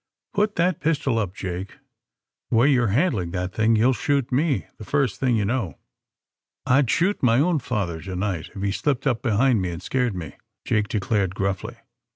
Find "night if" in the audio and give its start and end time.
8.15-8.63